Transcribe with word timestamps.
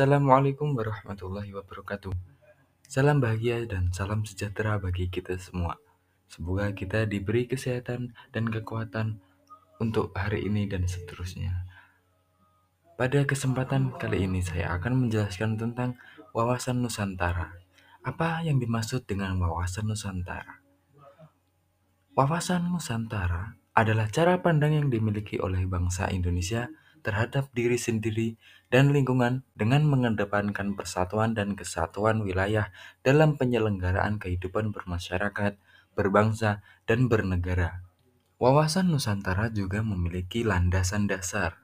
Assalamualaikum 0.00 0.80
warahmatullahi 0.80 1.52
wabarakatuh. 1.52 2.08
Salam 2.88 3.20
bahagia 3.20 3.68
dan 3.68 3.92
salam 3.92 4.24
sejahtera 4.24 4.80
bagi 4.80 5.12
kita 5.12 5.36
semua. 5.36 5.76
Semoga 6.24 6.72
kita 6.72 7.04
diberi 7.04 7.44
kesehatan 7.44 8.16
dan 8.32 8.48
kekuatan 8.48 9.20
untuk 9.76 10.16
hari 10.16 10.48
ini 10.48 10.64
dan 10.72 10.88
seterusnya. 10.88 11.68
Pada 12.96 13.28
kesempatan 13.28 13.92
kali 14.00 14.24
ini 14.24 14.40
saya 14.40 14.72
akan 14.80 15.04
menjelaskan 15.04 15.60
tentang 15.60 16.00
wawasan 16.32 16.80
Nusantara. 16.80 17.60
Apa 18.00 18.40
yang 18.40 18.56
dimaksud 18.56 19.04
dengan 19.04 19.36
wawasan 19.36 19.84
Nusantara? 19.84 20.64
Wawasan 22.16 22.72
Nusantara 22.72 23.52
adalah 23.76 24.08
cara 24.08 24.40
pandang 24.40 24.80
yang 24.80 24.88
dimiliki 24.88 25.36
oleh 25.36 25.68
bangsa 25.68 26.08
Indonesia 26.08 26.72
terhadap 27.00 27.50
diri 27.56 27.80
sendiri 27.80 28.36
dan 28.70 28.94
lingkungan 28.94 29.42
dengan 29.58 29.82
mengedepankan 29.88 30.78
persatuan 30.78 31.34
dan 31.34 31.58
kesatuan 31.58 32.22
wilayah 32.22 32.70
dalam 33.02 33.34
penyelenggaraan 33.34 34.22
kehidupan 34.22 34.70
bermasyarakat, 34.70 35.58
berbangsa, 35.98 36.62
dan 36.86 37.10
bernegara. 37.10 37.82
Wawasan 38.40 38.88
Nusantara 38.88 39.52
juga 39.52 39.84
memiliki 39.84 40.46
landasan 40.46 41.04
dasar. 41.04 41.60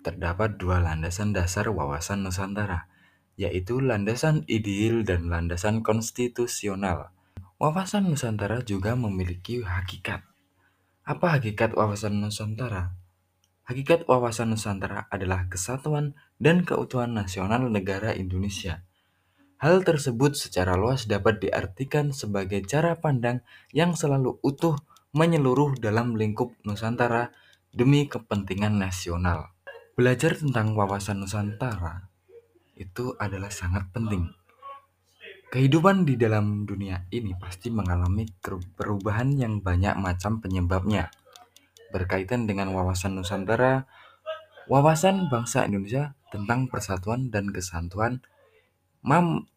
Terdapat 0.00 0.56
dua 0.56 0.80
landasan 0.80 1.36
dasar 1.36 1.68
wawasan 1.68 2.24
Nusantara, 2.24 2.88
yaitu 3.36 3.82
landasan 3.82 4.48
ideal 4.48 5.04
dan 5.04 5.28
landasan 5.28 5.84
konstitusional. 5.84 7.12
Wawasan 7.60 8.08
Nusantara 8.08 8.62
juga 8.62 8.94
memiliki 8.94 9.60
hakikat. 9.60 10.22
Apa 11.02 11.36
hakikat 11.36 11.74
wawasan 11.74 12.22
Nusantara? 12.22 12.94
Hakikat 13.68 14.08
wawasan 14.08 14.56
Nusantara 14.56 15.12
adalah 15.12 15.44
kesatuan 15.44 16.16
dan 16.40 16.64
keutuhan 16.64 17.12
nasional 17.12 17.68
negara 17.68 18.16
Indonesia. 18.16 18.80
Hal 19.60 19.84
tersebut 19.84 20.40
secara 20.40 20.72
luas 20.72 21.04
dapat 21.04 21.44
diartikan 21.44 22.16
sebagai 22.16 22.64
cara 22.64 22.96
pandang 22.96 23.44
yang 23.76 23.92
selalu 23.92 24.40
utuh 24.40 24.72
menyeluruh 25.12 25.76
dalam 25.76 26.16
lingkup 26.16 26.56
Nusantara 26.64 27.28
demi 27.68 28.08
kepentingan 28.08 28.80
nasional. 28.80 29.52
Belajar 29.92 30.40
tentang 30.40 30.72
wawasan 30.72 31.20
Nusantara 31.20 32.08
itu 32.72 33.12
adalah 33.20 33.52
sangat 33.52 33.84
penting. 33.92 34.32
Kehidupan 35.52 36.08
di 36.08 36.16
dalam 36.16 36.64
dunia 36.64 37.04
ini 37.12 37.36
pasti 37.36 37.68
mengalami 37.68 38.24
perubahan 38.72 39.36
yang 39.36 39.60
banyak 39.60 39.92
macam 40.00 40.40
penyebabnya 40.40 41.12
berkaitan 41.94 42.44
dengan 42.44 42.72
wawasan 42.72 43.16
Nusantara, 43.16 43.88
wawasan 44.68 45.32
bangsa 45.32 45.64
Indonesia 45.64 46.16
tentang 46.28 46.68
persatuan 46.68 47.32
dan 47.32 47.48
kesatuan 47.52 48.20
mam 49.00 49.48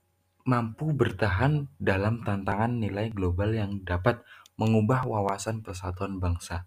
mampu 0.41 0.89
bertahan 0.95 1.69
dalam 1.77 2.25
tantangan 2.25 2.81
nilai 2.81 3.13
global 3.13 3.53
yang 3.53 3.85
dapat 3.85 4.25
mengubah 4.57 5.05
wawasan 5.05 5.61
persatuan 5.61 6.17
bangsa. 6.17 6.65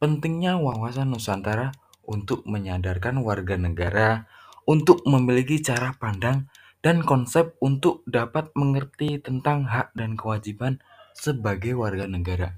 Pentingnya 0.00 0.56
wawasan 0.60 1.12
Nusantara 1.12 1.72
untuk 2.04 2.44
menyadarkan 2.48 3.20
warga 3.20 3.56
negara 3.56 4.28
untuk 4.64 5.04
memiliki 5.04 5.60
cara 5.60 5.96
pandang 5.96 6.48
dan 6.80 7.04
konsep 7.04 7.56
untuk 7.60 8.00
dapat 8.08 8.48
mengerti 8.56 9.20
tentang 9.20 9.68
hak 9.68 9.92
dan 9.92 10.16
kewajiban 10.16 10.80
sebagai 11.12 11.76
warga 11.76 12.08
negara. 12.08 12.56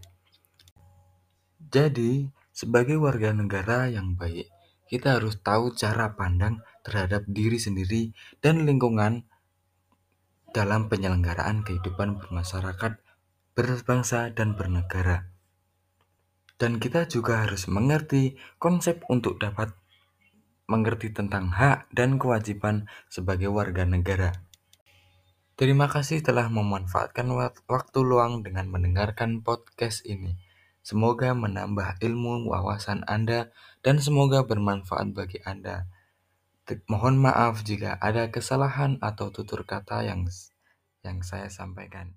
Jadi, 1.73 2.29
sebagai 2.53 3.01
warga 3.01 3.33
negara 3.33 3.89
yang 3.89 4.13
baik, 4.13 4.53
kita 4.93 5.17
harus 5.17 5.41
tahu 5.41 5.73
cara 5.73 6.13
pandang 6.13 6.61
terhadap 6.85 7.25
diri 7.25 7.57
sendiri 7.57 8.13
dan 8.45 8.69
lingkungan 8.69 9.25
dalam 10.53 10.93
penyelenggaraan 10.93 11.65
kehidupan 11.65 12.21
bermasyarakat, 12.21 13.01
berbangsa, 13.57 14.29
dan 14.37 14.53
bernegara. 14.53 15.33
Dan 16.61 16.77
kita 16.77 17.09
juga 17.09 17.49
harus 17.49 17.65
mengerti 17.73 18.37
konsep 18.61 19.01
untuk 19.09 19.41
dapat 19.41 19.73
mengerti 20.69 21.09
tentang 21.09 21.57
hak 21.57 21.89
dan 21.97 22.21
kewajiban 22.21 22.85
sebagai 23.09 23.49
warga 23.49 23.89
negara. 23.89 24.45
Terima 25.57 25.89
kasih 25.89 26.21
telah 26.21 26.53
memanfaatkan 26.53 27.33
waktu 27.65 27.99
luang 28.05 28.45
dengan 28.45 28.69
mendengarkan 28.69 29.41
podcast 29.41 30.05
ini. 30.05 30.52
Semoga 30.83 31.31
menambah 31.31 32.03
ilmu 32.03 32.51
wawasan 32.51 33.07
Anda 33.07 33.55
dan 33.87 34.03
semoga 34.03 34.43
bermanfaat 34.43 35.15
bagi 35.15 35.39
Anda. 35.47 35.87
Mohon 36.91 37.23
maaf 37.23 37.63
jika 37.63 38.03
ada 38.03 38.35
kesalahan 38.35 38.99
atau 38.99 39.31
tutur 39.31 39.63
kata 39.63 40.03
yang 40.03 40.27
yang 41.07 41.23
saya 41.23 41.47
sampaikan. 41.47 42.11